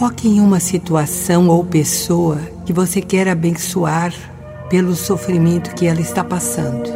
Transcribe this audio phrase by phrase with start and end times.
[0.00, 4.14] Foque em uma situação ou pessoa que você quer abençoar
[4.70, 6.88] pelo sofrimento que ela está passando.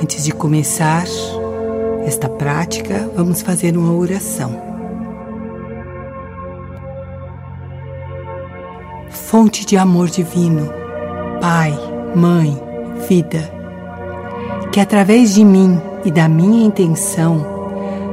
[0.00, 1.04] Antes de começar
[2.06, 4.56] esta prática, vamos fazer uma oração.
[9.10, 10.72] Fonte de amor divino,
[11.40, 11.76] Pai,
[12.14, 12.56] Mãe,
[13.08, 13.52] Vida,
[14.70, 17.44] que através de mim e da minha intenção,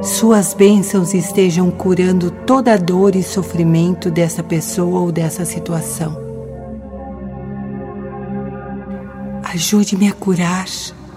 [0.01, 6.15] suas bênçãos estejam curando toda dor e sofrimento dessa pessoa ou dessa situação.
[9.43, 10.67] Ajude-me a curar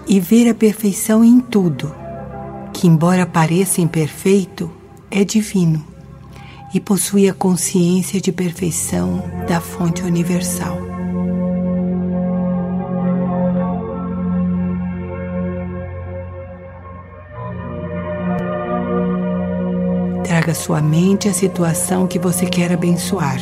[0.07, 1.93] e ver a perfeição em tudo,
[2.73, 4.71] que, embora pareça imperfeito,
[5.11, 5.85] é divino
[6.73, 10.88] e possui a consciência de perfeição da fonte universal.
[20.49, 23.39] Traga sua mente a situação que você quer abençoar.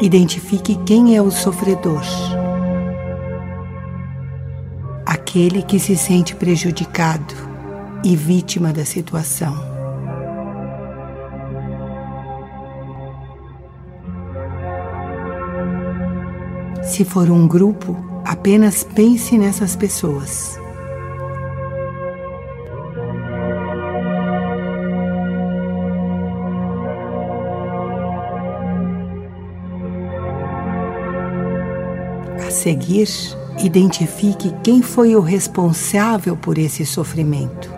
[0.00, 2.02] Identifique quem é o sofredor.
[5.06, 7.32] Aquele que se sente prejudicado
[8.02, 9.54] e vítima da situação.
[16.82, 20.59] Se for um grupo, apenas pense nessas pessoas.
[32.50, 33.08] Seguir,
[33.58, 37.72] identifique quem foi o responsável por esse sofrimento,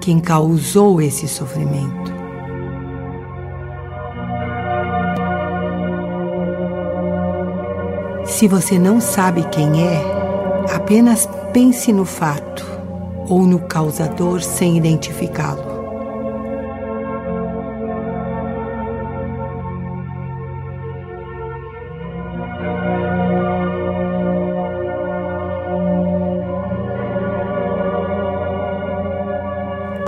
[0.00, 2.12] quem causou esse sofrimento.
[8.24, 10.02] Se você não sabe quem é,
[10.74, 12.64] apenas pense no fato
[13.28, 15.73] ou no causador sem identificá-lo.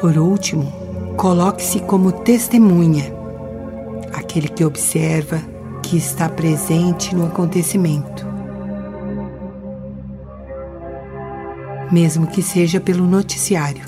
[0.07, 0.73] Por último,
[1.17, 3.13] coloque-se como testemunha,
[4.15, 5.43] aquele que observa,
[5.83, 8.25] que está presente no acontecimento.
[11.91, 13.83] Mesmo que seja pelo noticiário.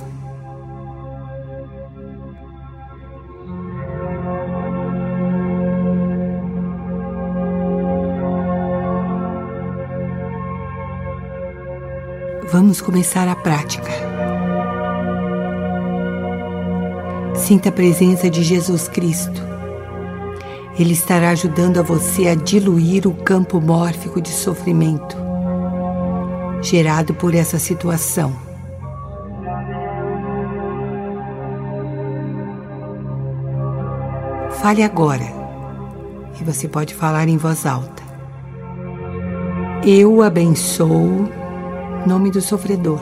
[12.50, 14.17] Vamos começar a prática.
[17.38, 19.40] Sinta a presença de Jesus Cristo.
[20.78, 25.16] Ele estará ajudando a você a diluir o campo mórfico de sofrimento
[26.60, 28.32] gerado por essa situação.
[34.60, 35.24] Fale agora,
[36.40, 38.02] e você pode falar em voz alta.
[39.86, 41.28] Eu abençoo,
[42.04, 43.00] nome do sofredor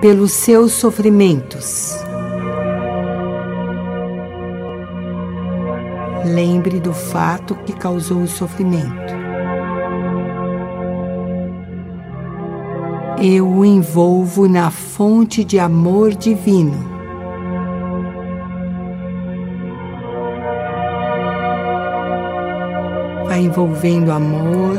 [0.00, 1.96] pelos seus sofrimentos.
[6.24, 9.14] Lembre do fato que causou o sofrimento.
[13.22, 16.96] Eu o envolvo na fonte de amor divino.
[23.26, 24.78] Vai envolvendo amor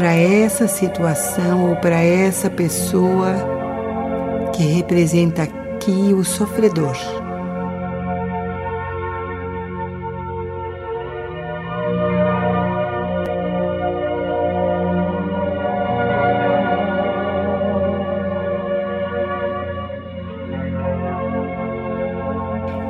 [0.00, 3.34] para essa situação ou para essa pessoa
[4.50, 6.96] que representa aqui o sofredor.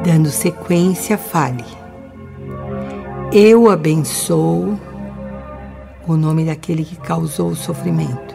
[0.04, 1.64] Dando sequência, fale.
[3.32, 4.78] Eu abençoo
[6.06, 8.34] o nome daquele que causou o sofrimento.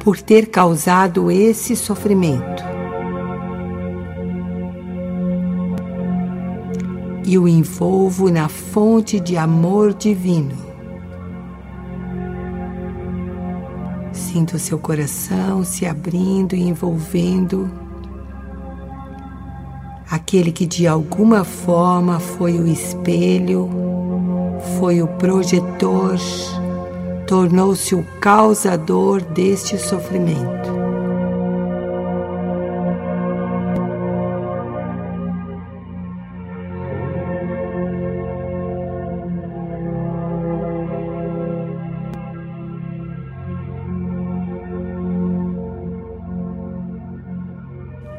[0.00, 2.64] Por ter causado esse sofrimento.
[7.24, 10.56] E o envolvo na fonte de amor divino.
[14.12, 17.70] Sinta o seu coração se abrindo e envolvendo
[20.10, 23.91] aquele que de alguma forma foi o espelho
[24.78, 26.16] foi o projetor,
[27.26, 30.82] tornou-se o causador deste sofrimento.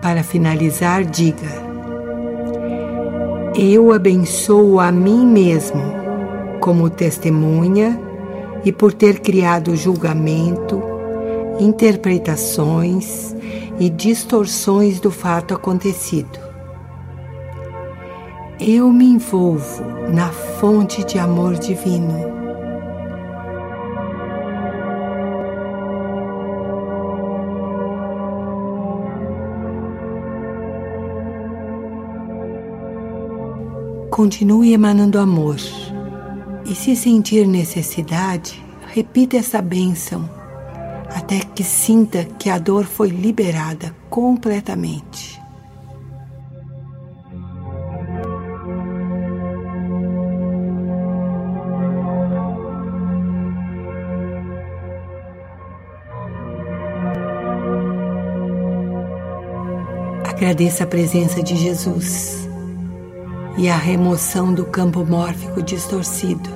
[0.02, 1.48] Para finalizar, diga:
[3.56, 6.03] Eu abençoo a mim mesmo
[6.64, 8.00] como testemunha
[8.64, 10.82] e por ter criado julgamento,
[11.60, 13.36] interpretações
[13.78, 16.40] e distorções do fato acontecido.
[18.62, 22.32] Eu me envolvo na fonte de amor divino.
[34.10, 35.58] Continue emanando amor
[36.66, 38.64] e, se sentir necessidade,
[38.94, 40.30] repita essa bênção
[41.16, 45.42] até que sinta que a dor foi liberada completamente.
[60.26, 62.43] Agradeça a presença de Jesus
[63.58, 66.50] e a remoção do campo mórfico distorcido.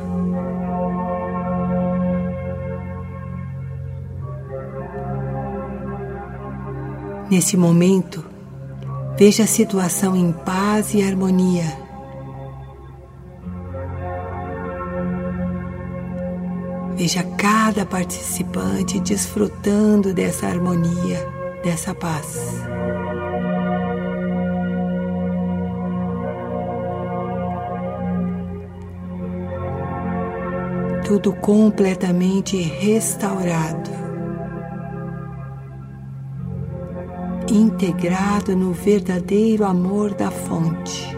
[7.30, 8.24] Nesse momento,
[9.18, 11.66] veja a situação em paz e harmonia.
[16.96, 21.28] Veja cada participante desfrutando dessa harmonia,
[21.64, 22.77] dessa paz.
[31.08, 33.90] Tudo completamente restaurado,
[37.50, 41.17] integrado no verdadeiro amor da fonte.